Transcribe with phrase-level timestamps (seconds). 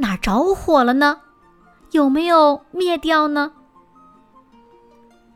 [0.00, 1.20] 哪着火了呢？
[1.90, 3.52] 有没有灭掉呢？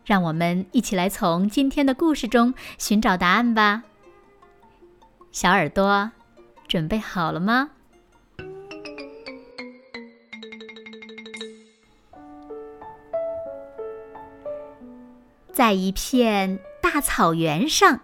[0.07, 3.83] 让我们一起来从今天的故事中寻找答案吧。
[5.31, 6.11] 小耳朵，
[6.67, 7.71] 准备好了吗？
[15.53, 18.01] 在一片大草原上，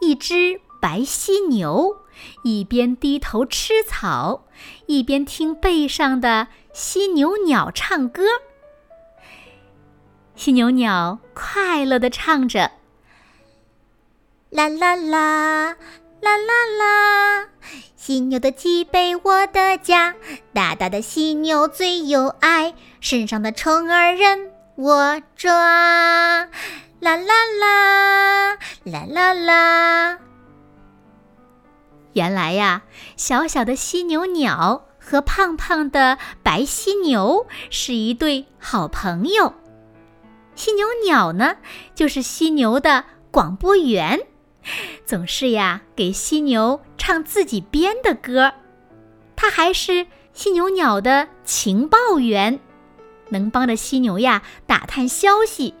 [0.00, 1.96] 一只白犀牛。
[2.42, 4.46] 一边低头吃草，
[4.86, 8.24] 一边听背上的犀牛鸟唱歌。
[10.34, 12.72] 犀牛鸟快乐地唱着
[14.50, 15.76] ：“啦啦啦，
[16.20, 17.48] 啦啦啦，
[17.96, 20.16] 犀牛的脊背我的家，
[20.52, 26.48] 大大的犀牛最有爱，身上的虫儿任我抓。
[27.00, 27.16] 啦啦
[27.60, 30.18] 啦，啦啦啦。”
[32.14, 32.82] 原来呀，
[33.16, 39.52] 小小的犀牛鸟和胖胖的白犀牛是一对好朋友。
[40.54, 41.56] 犀牛鸟呢，
[41.94, 44.20] 就是犀牛的广播员，
[45.04, 48.52] 总是呀给犀牛唱自己编的歌。
[49.34, 52.60] 他还是犀牛鸟的情报员，
[53.30, 55.74] 能帮着犀牛呀打探消息。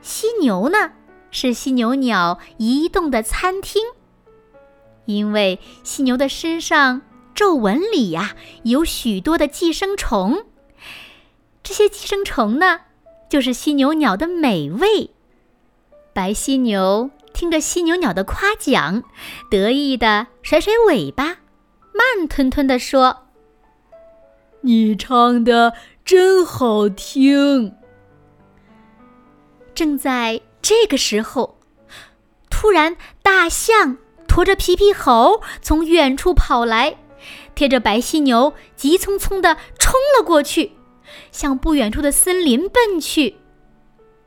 [0.00, 0.92] 犀牛呢，
[1.32, 3.82] 是犀牛鸟移动的餐厅。
[5.06, 7.02] 因为犀牛的身上
[7.34, 10.46] 皱纹里呀有许多的寄生虫，
[11.62, 12.80] 这些寄生虫呢，
[13.28, 15.10] 就是犀牛鸟的美味。
[16.12, 19.02] 白犀牛听着犀牛鸟的夸奖，
[19.50, 21.24] 得意的甩甩尾巴，
[21.92, 23.26] 慢吞吞地说
[24.62, 25.74] ：“你唱的
[26.04, 27.74] 真好听。”
[29.74, 31.58] 正在这个时候，
[32.48, 33.96] 突然大象。
[34.34, 36.96] 驮着皮皮猴从远处跑来，
[37.54, 40.72] 贴着白犀牛急匆匆地冲了过去，
[41.30, 43.36] 向不远处的森林奔去。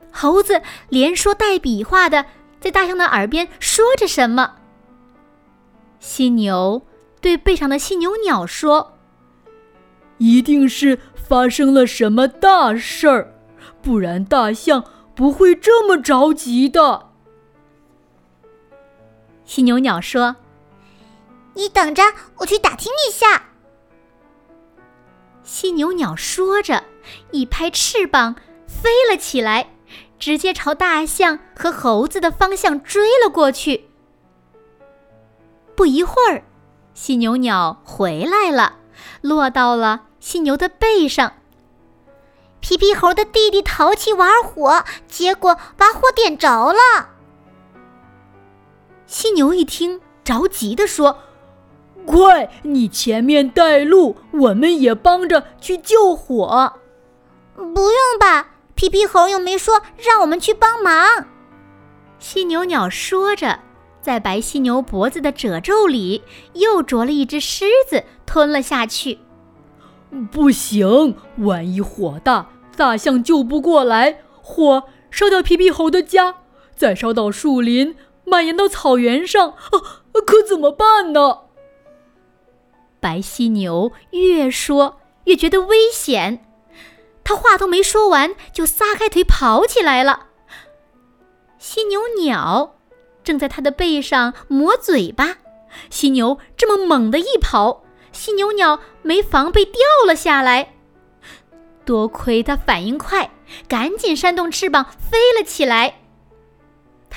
[0.09, 2.23] 猴子连说带比划的
[2.62, 4.53] 在大象的耳边说着什么。
[6.00, 6.84] 犀牛
[7.19, 8.94] 对背上的犀牛鸟说
[10.19, 13.34] ：“一定是发生了什么大事儿，
[13.81, 17.06] 不然大象不会这么着急的。”
[19.47, 20.35] 犀牛鸟说
[21.56, 22.03] ：“你等着，
[22.35, 23.44] 我去打听一下。”
[25.41, 26.84] 犀牛鸟说着，
[27.31, 28.35] 一拍翅膀
[28.68, 29.69] 飞了起来，
[30.19, 33.90] 直接朝大象和猴子的方向追了过去。
[35.75, 36.44] 不一会儿，
[36.94, 38.79] 犀牛鸟回来了，
[39.22, 41.31] 落到了犀牛的背上。
[42.59, 47.12] 皮皮猴的弟弟淘气玩火，结果把火点着了。
[49.07, 51.19] 犀牛一听，着急地说
[52.06, 56.73] ：“快，你前面带路，我们也帮着去救火。
[57.56, 61.25] ”“不用吧，皮皮猴又没说让我们去帮忙。”
[62.19, 63.59] 犀牛鸟说着，
[64.01, 66.22] 在白犀牛脖子的褶皱里
[66.53, 69.19] 又啄了一只狮子，吞了下去。
[70.29, 76.35] “不行，万一火大，大象救不过来，火烧掉皮皮猴的家，
[76.75, 77.96] 再烧到树林。”
[78.30, 79.80] 蔓延到草原上，啊，
[80.26, 81.44] 可怎么办呢？
[83.00, 86.46] 白犀牛越说越觉得危险，
[87.24, 90.28] 他话都没说完，就撒开腿跑起来了。
[91.58, 92.76] 犀牛鸟
[93.24, 95.38] 正在它的背上磨嘴巴，
[95.90, 100.73] 犀牛这么猛的一跑，犀牛鸟没防备掉了下来。
[101.85, 103.32] 多亏它反应快，
[103.70, 106.02] 赶紧扇动翅膀飞了起来。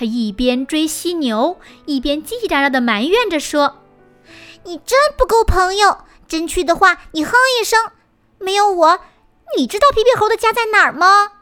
[0.01, 3.83] 他一边追犀牛，一边叽叽喳喳地埋怨着说
[4.65, 6.05] ：“你真不够朋友！
[6.27, 7.79] 真去的话，你哼一声。
[8.39, 9.01] 没有我，
[9.59, 11.33] 你知道皮皮猴的家在哪儿吗？”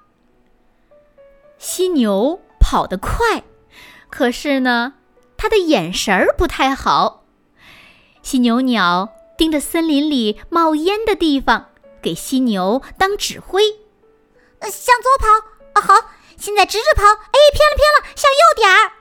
[1.57, 3.45] 犀牛跑得快，
[4.11, 4.95] 可是呢，
[5.37, 7.23] 他的眼神儿不太好。
[8.23, 11.67] 犀牛鸟盯着森林里冒烟的地方，
[12.03, 13.63] 给犀牛当指挥
[14.63, 15.29] ：“向左跑
[15.75, 18.93] 啊，好。”现在直着跑，哎，偏了偏了，向右点儿。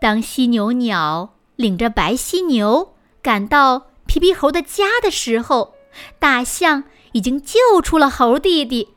[0.00, 5.74] 当犀牛鸟领着白犀牛赶到皮皮猴的家的时候，
[6.18, 8.94] 大象已经救出了猴弟弟。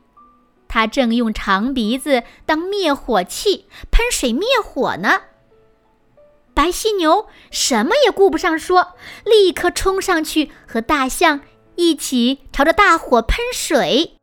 [0.68, 5.22] 他正用长鼻子当灭火器喷水灭火呢。
[6.52, 11.42] 白犀牛什么也顾不上说，立刻冲上去和大象
[11.76, 14.16] 一起朝着大火喷水。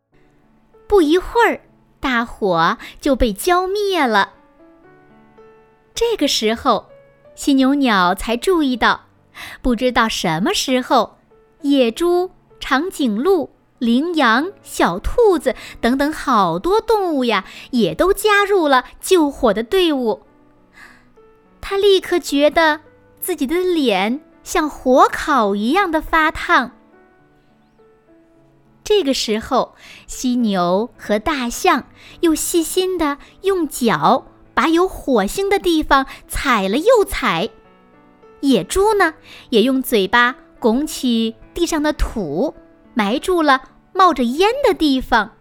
[0.86, 1.62] 不一会儿，
[2.04, 4.34] 大火就被浇灭了。
[5.96, 6.90] 这个时候，
[7.34, 9.06] 犀牛鸟才注意到，
[9.62, 11.18] 不知道什么时候，
[11.62, 13.52] 野猪、长颈鹿。
[13.80, 20.24] 羚羊、小兔子等等好多动物呀，也都加入了救火的队伍。
[21.60, 22.80] 他立刻觉得
[23.20, 26.72] 自己的脸像火烤一样的发烫。
[28.96, 29.74] 这个时候，
[30.06, 31.88] 犀牛和大象
[32.20, 37.50] 又细心的用脚把有火星的地方踩了又踩，
[38.42, 39.16] 野猪呢，
[39.50, 42.54] 也用嘴巴拱起地上的土，
[42.94, 43.64] 埋住了。
[43.96, 45.32] 冒着烟的地方，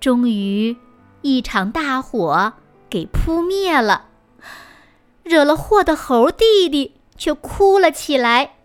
[0.00, 0.76] 终于
[1.20, 2.54] 一场大火
[2.88, 4.06] 给扑灭了。
[5.22, 8.56] 惹了祸的猴弟弟却哭了起来：“，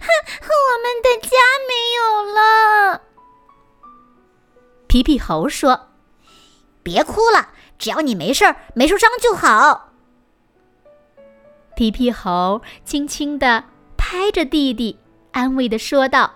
[0.00, 0.06] 哼
[0.48, 1.36] 我们的家
[1.68, 3.02] 没有了。”
[4.88, 5.88] 皮皮猴说
[6.82, 9.92] ：“别哭了，只要你没事儿、没受伤就好。”
[11.76, 13.64] 皮皮猴轻轻地
[13.96, 15.00] 拍着弟弟。
[15.32, 16.34] 安慰的说道：“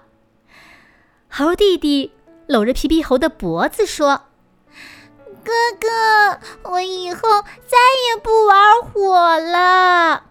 [1.31, 2.13] 猴弟弟
[2.49, 4.23] 搂着皮皮猴的脖子说，
[5.45, 7.21] 哥哥，我以后
[7.65, 7.79] 再
[8.09, 10.25] 也不玩火了。”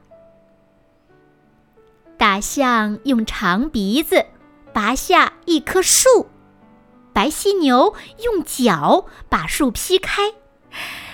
[2.17, 4.25] 大象用长鼻子
[4.73, 6.27] 拔下一棵树，
[7.13, 7.93] 白犀牛
[8.23, 10.33] 用脚把树劈开，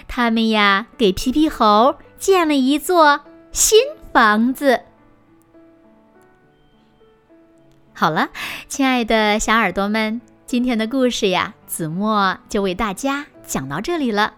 [0.08, 3.22] 他们呀给皮皮猴建了一座
[3.52, 3.80] 新
[4.14, 4.82] 房子。
[7.94, 8.30] 好了，
[8.70, 14.36] 亲爱的小耳朵们，今天的故事呀，子墨就为大家讲到这里了。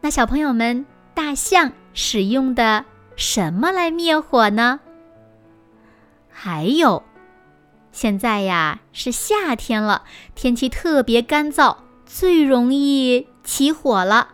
[0.00, 2.84] 那小朋友们，大象使用的
[3.16, 4.80] 什么来灭火呢？
[6.46, 7.02] 还有，
[7.90, 10.02] 现在呀是夏天了，
[10.34, 14.28] 天气特别干燥，最容易起火了。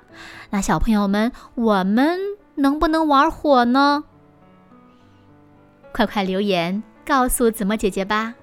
[0.50, 2.18] 那小朋友们，我们
[2.56, 4.02] 能不能玩火呢？
[5.92, 8.34] 快快留言告诉子墨姐姐吧。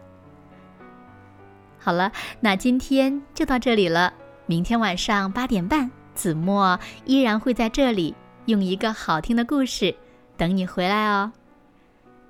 [1.77, 4.13] 好了，那今天就到这里了。
[4.45, 8.15] 明天晚上八点半，子墨依然会在这里
[8.45, 9.93] 用一个好听的故事
[10.37, 11.33] 等你回来哦。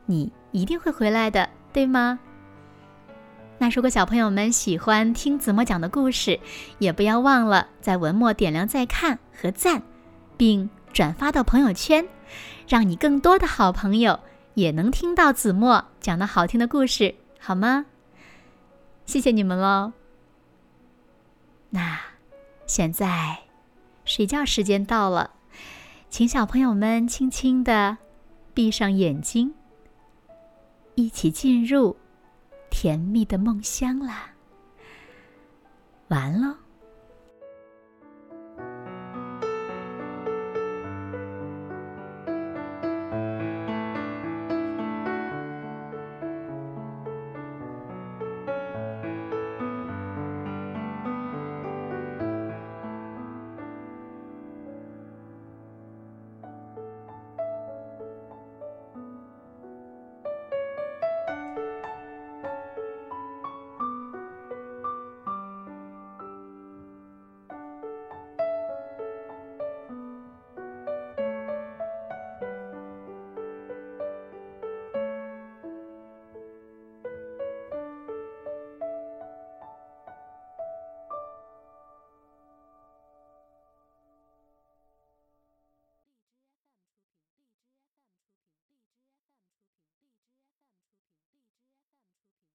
[0.07, 2.19] 你一定会回来的，对吗？
[3.59, 6.39] 那如果小朋友们喜欢听子墨讲的故事，
[6.79, 9.83] 也不要忘了在文末点亮再看和赞，
[10.35, 12.07] 并转发到朋友圈，
[12.67, 14.19] 让你更多的好朋友
[14.55, 17.85] 也能听到子墨讲的好听的故事，好吗？
[19.05, 19.93] 谢谢你们喽。
[21.69, 21.99] 那
[22.65, 23.39] 现在
[24.05, 25.31] 睡觉时间到了，
[26.09, 27.97] 请小朋友们轻轻的
[28.53, 29.53] 闭上眼睛，
[30.97, 31.95] 一起进入
[32.71, 34.31] 甜蜜的梦乡啦。
[36.07, 36.66] 完喽。